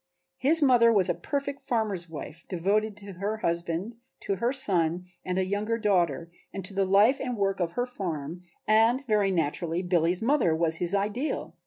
[0.39, 5.37] His mother was a perfect farmer's wife, devoted to her husband, to her son and
[5.37, 9.83] a younger daughter, and to the life and work of her farm and very naturally
[9.83, 11.53] Billy's mother was his ideal.